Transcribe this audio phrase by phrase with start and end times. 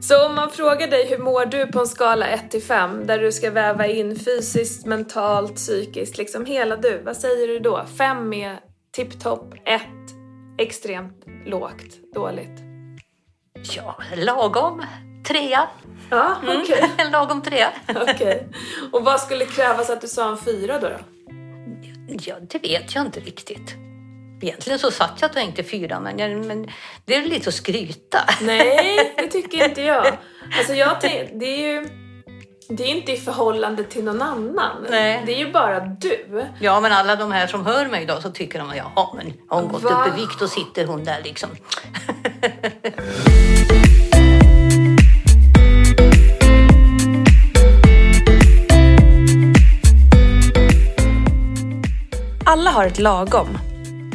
[0.00, 3.18] Så om man frågar dig hur mår du på en skala 1 till 5 där
[3.18, 7.02] du ska väva in fysiskt, mentalt, psykiskt, liksom hela du.
[7.04, 7.84] Vad säger du då?
[7.98, 8.60] 5 är
[8.92, 9.82] tipptopp, 1
[10.58, 12.60] extremt lågt, dåligt.
[13.76, 14.82] Ja, lagom.
[15.28, 15.68] Trea.
[16.10, 16.62] Ja, okej.
[16.62, 16.88] Okay.
[16.98, 17.12] Mm.
[17.12, 17.72] lagom trea.
[17.88, 18.14] Okej.
[18.14, 18.42] Okay.
[18.92, 20.88] Och vad skulle krävas att du sa en fyra då?
[20.88, 20.98] då?
[22.08, 23.85] Ja, det vet jag inte riktigt.
[24.46, 26.70] Egentligen så satt jag och tänkte fyra, men, men
[27.04, 28.18] det är lite att skryta.
[28.40, 30.06] Nej, det tycker inte jag.
[30.58, 30.96] Alltså jag
[31.32, 31.88] det är ju
[32.68, 34.86] det är inte i förhållande till någon annan.
[34.90, 35.22] Nej.
[35.26, 36.46] Det är ju bara du.
[36.60, 39.32] Ja, men alla de här som hör mig idag så tycker de att jaha, men
[39.48, 40.06] har hon gått Va?
[40.06, 41.48] upp i vikt och sitter hon där liksom.
[52.44, 53.58] Alla har ett lagom.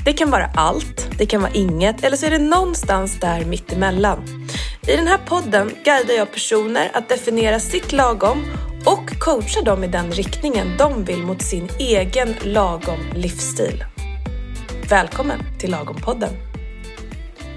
[0.06, 4.48] Det kan vara allt, det kan vara inget eller så är det någonstans där mittemellan.
[4.88, 8.44] I den här podden guidar jag personer att definiera sitt lagom
[8.86, 13.84] och coachar dem i den riktningen de vill mot sin egen lagom livsstil.
[14.90, 16.52] Välkommen till Lagom-podden!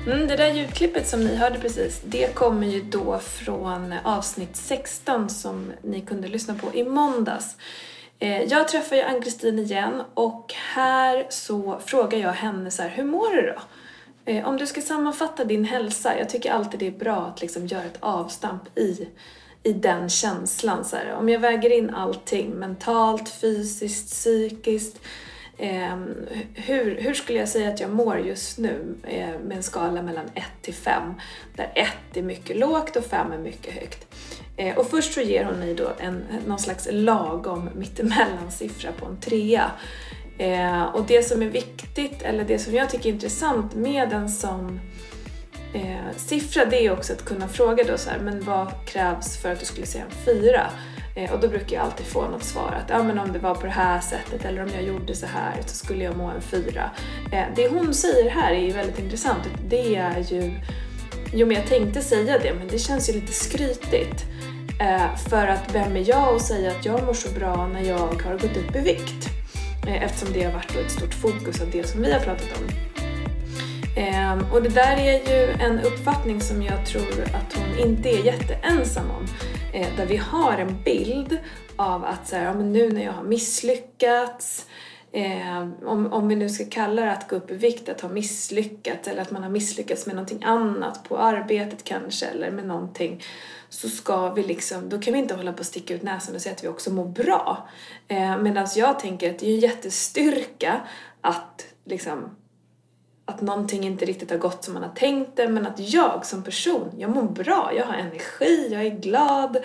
[0.06, 5.30] Mm, det där ljudklippet som ni hörde precis, det kommer ju då från avsnitt 16
[5.30, 7.56] som ni kunde lyssna på i måndags.
[8.18, 13.04] Eh, jag träffar ju Ann-Kristin igen och här så frågar jag henne så här, hur
[13.04, 13.62] mår du då?
[14.24, 17.66] Eh, om du ska sammanfatta din hälsa, jag tycker alltid det är bra att liksom
[17.66, 19.08] göra ett avstamp i,
[19.62, 20.84] i den känslan.
[20.84, 21.14] Så här.
[21.14, 25.00] Om jag väger in allting, mentalt, fysiskt, psykiskt,
[25.58, 25.96] eh,
[26.54, 30.26] hur, hur skulle jag säga att jag mår just nu eh, med en skala mellan
[30.34, 31.14] 1 till 5?
[31.56, 34.06] Där 1 är mycket lågt och 5 är mycket högt.
[34.56, 39.06] Eh, och först så ger hon mig då en, någon slags lagom mittemellan siffra på
[39.06, 39.70] en trea.
[40.38, 44.28] Eh, och det som är viktigt, eller det som jag tycker är intressant med en
[44.28, 44.80] sån
[45.74, 49.52] eh, siffra, det är också att kunna fråga då så här, men vad krävs för
[49.52, 50.70] att du skulle säga en fyra?
[51.16, 53.54] Eh, och då brukar jag alltid få något svar att ja, men om det var
[53.54, 56.40] på det här sättet eller om jag gjorde så här så skulle jag må en
[56.40, 56.90] fyra.
[57.32, 59.42] Eh, det hon säger här är ju väldigt intressant.
[59.68, 60.60] Det är ju,
[61.32, 64.24] jo men jag tänkte säga det men det känns ju lite skrytigt.
[64.80, 68.22] Eh, för att vem är jag att säga att jag mår så bra när jag
[68.24, 69.28] har gått upp i vikt?
[69.86, 72.94] Eftersom det har varit ett stort fokus av det som vi har pratat om.
[73.96, 78.24] Ehm, och det där är ju en uppfattning som jag tror att hon inte är
[78.24, 79.26] jätteensam om.
[79.74, 81.38] Eh, där vi har en bild
[81.76, 84.66] av att så här, ja, men nu när jag har misslyckats
[85.14, 88.08] Eh, om, om vi nu ska kalla det att gå upp i vikt, att ha
[88.08, 93.22] misslyckats eller att man har misslyckats med någonting annat på arbetet kanske eller med någonting
[93.68, 96.40] så ska vi liksom, då kan vi inte hålla på att sticka ut näsan och
[96.40, 97.68] säga att vi också mår bra.
[98.08, 100.80] Eh, Medan jag tänker att det är en jättestyrka
[101.20, 102.36] att liksom
[103.24, 106.42] att någonting inte riktigt har gått som man har tänkt det men att jag som
[106.42, 109.56] person, jag mår bra, jag har energi, jag är glad,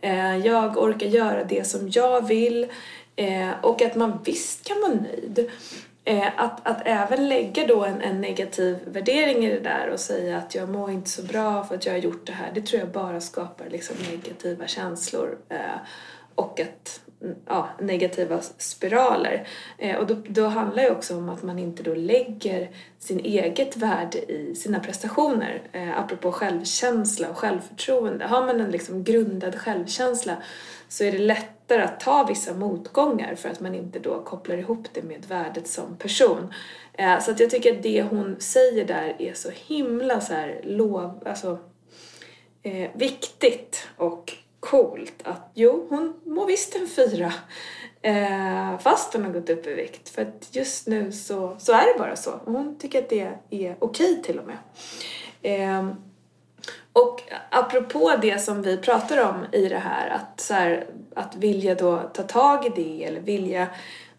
[0.00, 2.66] eh, jag orkar göra det som jag vill
[3.16, 5.50] eh, och att man visst kan vara nöjd.
[6.04, 10.38] Eh, att, att även lägga då en, en, negativ värdering i det där och säga
[10.38, 12.80] att jag mår inte så bra för att jag har gjort det här, det tror
[12.80, 15.58] jag bara skapar liksom negativa känslor eh,
[16.34, 17.00] och att,
[17.46, 19.48] ja, negativa spiraler.
[19.78, 23.76] Eh, och då, då handlar det också om att man inte då lägger sin eget
[23.76, 25.62] värde i sina prestationer.
[25.72, 28.24] Eh, apropå självkänsla och självförtroende.
[28.24, 30.36] Har man en liksom grundad självkänsla
[30.88, 34.86] så är det lättare att ta vissa motgångar för att man inte då kopplar ihop
[34.92, 36.52] det med värdet som person.
[36.92, 40.60] Eh, så att jag tycker att det hon säger där är så himla så här
[40.64, 41.58] lov, alltså
[42.62, 44.32] eh, viktigt och
[44.70, 47.32] coolt att jo, hon mår visst en fyra
[48.02, 50.08] eh, fast hon har gått upp i vikt.
[50.08, 52.30] För att just nu så, så är det bara så.
[52.30, 54.58] Och hon tycker att det är okej till och med.
[55.42, 55.88] Eh,
[56.92, 61.74] och apropå det som vi pratar om i det här, att, så här, att vilja
[61.74, 63.66] då ta tag i det eller vilja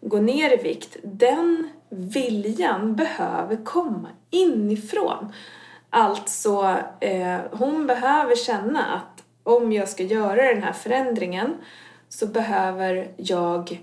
[0.00, 5.32] gå ner i vikt, den viljan behöver komma inifrån.
[5.90, 9.09] Alltså, eh, hon behöver känna att
[9.56, 11.54] om jag ska göra den här förändringen
[12.08, 13.80] så behöver jag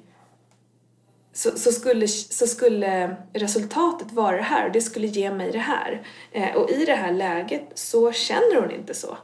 [1.33, 5.59] så, så, skulle, så skulle resultatet vara det här och det skulle ge mig det
[5.59, 6.07] här.
[6.31, 9.17] Eh, och i det här läget så känner hon inte så.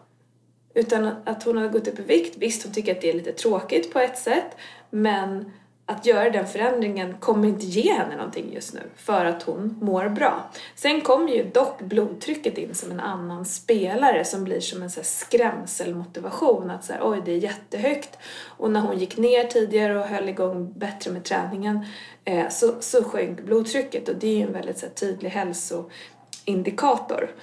[0.73, 3.31] Utan att hon har gått upp i vikt, visst hon tycker att det är lite
[3.31, 4.57] tråkigt på ett sätt
[4.89, 5.51] men
[5.85, 10.09] att göra den förändringen kommer inte ge henne någonting just nu för att hon mår
[10.09, 10.49] bra.
[10.75, 15.03] Sen kommer ju dock blodtrycket in som en annan spelare som blir som en så
[15.03, 20.29] skrämselmotivation att så oj det är jättehögt och när hon gick ner tidigare och höll
[20.29, 21.85] igång bättre med träningen
[22.25, 27.35] eh, så, så sjönk blodtrycket och det är ju en väldigt så här, tydlig hälsoindikator.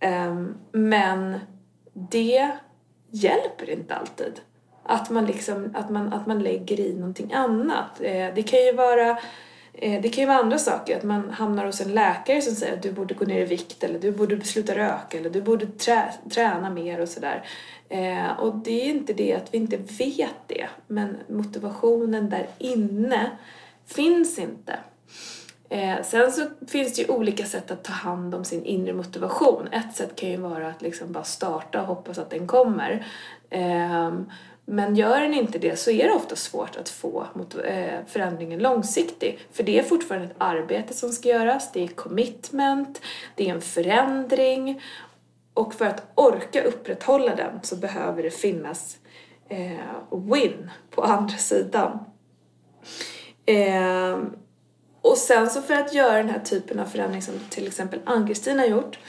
[0.00, 0.34] Eh,
[0.72, 1.38] men
[1.92, 2.50] det
[3.10, 4.40] hjälper inte alltid.
[4.88, 8.00] Att man, liksom, att man, att man lägger i någonting annat.
[8.00, 9.10] Eh, det kan ju vara
[9.72, 12.72] eh, det kan ju vara andra saker, att man hamnar hos en läkare som säger
[12.72, 15.66] att du borde gå ner i vikt eller du borde sluta röka eller du borde
[15.66, 17.44] trä, träna mer och sådär.
[17.88, 23.30] Eh, och det är inte det att vi inte vet det, men motivationen där inne
[23.86, 24.78] finns inte.
[25.70, 29.68] Eh, sen så finns det ju olika sätt att ta hand om sin inre motivation.
[29.72, 33.06] Ett sätt kan ju vara att liksom bara starta och hoppas att den kommer.
[33.50, 34.12] Eh,
[34.70, 37.26] men gör den inte det så är det ofta svårt att få
[37.64, 39.38] eh, förändringen långsiktig.
[39.52, 43.00] För det är fortfarande ett arbete som ska göras, det är commitment,
[43.34, 44.82] det är en förändring.
[45.54, 48.96] Och för att orka upprätthålla den så behöver det finnas
[49.48, 51.98] eh, win på andra sidan.
[53.46, 54.18] Eh,
[55.00, 58.58] och sen så för att göra den här typen av förändring som till exempel Ann-Kristin
[58.58, 59.00] har gjort eh,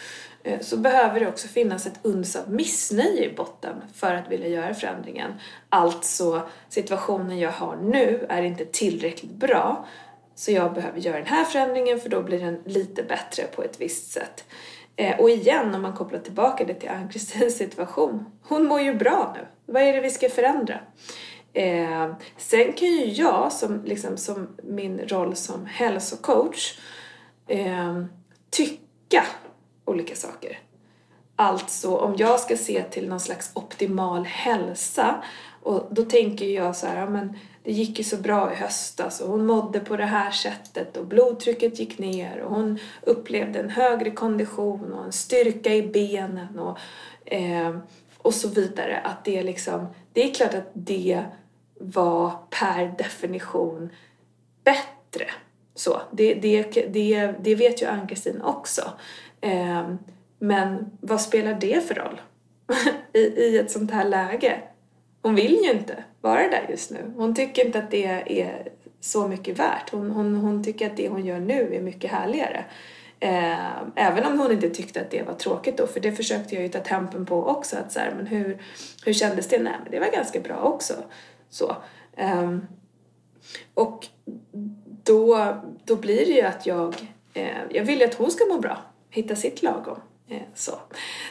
[0.49, 4.47] Eh, så behöver det också finnas ett uns av missnöje i botten för att vilja
[4.47, 5.33] göra förändringen.
[5.69, 9.85] Alltså, situationen jag har nu är inte tillräckligt bra
[10.35, 13.81] så jag behöver göra den här förändringen för då blir den lite bättre på ett
[13.81, 14.45] visst sätt.
[14.95, 18.25] Eh, och igen, om man kopplar tillbaka det till Ann-Kristins situation.
[18.43, 19.73] Hon mår ju bra nu.
[19.73, 20.79] Vad är det vi ska förändra?
[21.53, 26.79] Eh, sen kan ju jag, som, liksom, som min roll som hälsocoach,
[27.47, 28.03] eh,
[28.49, 29.23] tycka
[29.89, 30.59] olika saker.
[31.35, 35.23] Alltså om jag ska se till någon slags optimal hälsa
[35.63, 39.05] och då tänker jag så här, ja, men det gick ju så bra i höstas
[39.05, 43.59] alltså, och hon mådde på det här sättet och blodtrycket gick ner och hon upplevde
[43.59, 46.77] en högre kondition och en styrka i benen och,
[47.33, 47.77] eh,
[48.17, 48.99] och så vidare.
[49.03, 51.23] Att det liksom, det är klart att det
[51.79, 53.89] var per definition
[54.63, 55.25] bättre.
[55.75, 58.81] Så, det, det, det, det vet ju Ann-Kristin också.
[59.41, 59.97] Ehm,
[60.39, 62.21] men vad spelar det för roll
[63.13, 64.61] I, i ett sånt här läge?
[65.21, 67.13] Hon vill ju inte vara där just nu.
[67.15, 68.69] Hon tycker inte att det är
[68.99, 69.89] så mycket värt.
[69.91, 72.65] Hon, hon, hon tycker att det hon gör nu är mycket härligare.
[73.19, 76.63] Eh, även om hon inte tyckte att det var tråkigt då, för det försökte jag
[76.63, 77.77] ju ta tempen på också.
[77.77, 78.61] Att så här, men hur,
[79.05, 79.59] hur kändes det?
[79.59, 80.93] Nej, men det var ganska bra också.
[81.49, 81.75] Så.
[82.17, 82.57] Eh,
[83.73, 84.07] och
[85.03, 86.95] då, då blir det ju att jag,
[87.33, 88.77] eh, jag vill ju att hon ska må bra,
[89.09, 89.99] hitta sitt lagom.
[90.29, 90.71] Eh, så,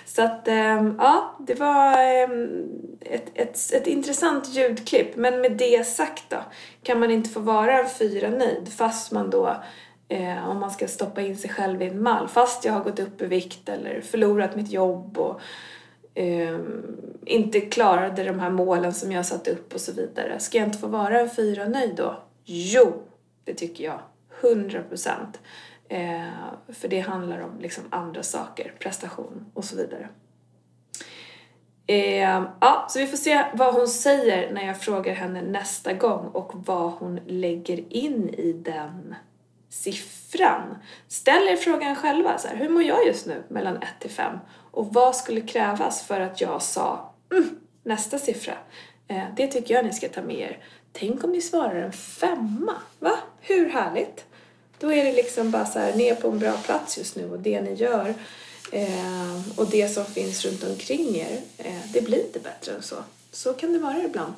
[0.07, 2.69] så att ehm, ja, det var ehm,
[3.01, 5.17] ett, ett, ett intressant ljudklipp.
[5.17, 6.39] Men med det sagt då,
[6.83, 9.57] kan man inte få vara en fyra nöjd fast man då
[10.09, 12.29] eh, om man ska stoppa in sig själv i en mall.
[12.29, 15.41] Fast jag har gått upp i vikt eller förlorat mitt jobb och
[16.15, 16.59] eh,
[17.27, 20.41] inte klarade de här målen som jag satt upp och så vidare.
[20.41, 22.23] Ska jag inte få vara en fyra nöjd då?
[22.45, 23.03] Jo,
[23.45, 24.01] det tycker jag.
[24.41, 25.41] Hundra procent.
[25.89, 30.09] Eh, för det handlar om liksom andra saker, prestation och så vidare.
[31.87, 36.27] Eh, ja, så vi får se vad hon säger när jag frågar henne nästa gång
[36.27, 39.15] och vad hon lägger in i den
[39.69, 40.79] siffran.
[41.09, 44.39] Ställ er frågan själva, så här, hur mår jag just nu mellan 1 till 5?
[44.71, 48.55] Och vad skulle krävas för att jag sa mm, nästa siffra?
[49.09, 50.65] Eh, det tycker jag ni ska ta med er.
[50.93, 53.19] Tänk om ni svarar en femma, va?
[53.41, 54.27] Hur härligt?
[54.79, 57.31] Då är det liksom bara så här, ni är på en bra plats just nu
[57.31, 58.15] och det ni gör
[58.73, 62.97] eh, och det som finns runt omkring er, eh, det blir inte bättre än så.
[63.33, 64.33] Så kan det vara ibland.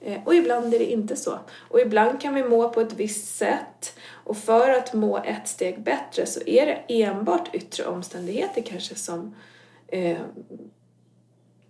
[0.00, 1.38] Eh, och ibland är det inte så.
[1.68, 5.82] Och ibland kan vi må på ett visst sätt och för att må ett steg
[5.82, 9.34] bättre så är det enbart yttre omständigheter kanske som
[9.88, 10.18] eh,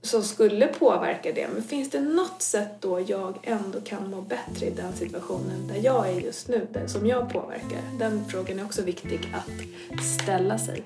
[0.03, 1.49] som skulle påverka det.
[1.55, 5.81] Men finns det något sätt då jag ändå kan må bättre i den situationen där
[5.85, 7.81] jag är just nu, där, som jag påverkar?
[7.99, 10.83] Den frågan är också viktig att ställa sig.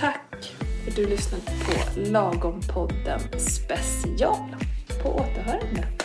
[0.00, 0.54] Tack
[0.84, 4.56] för att du lyssnade på Lagom-podden special.
[5.02, 6.01] På återhörande.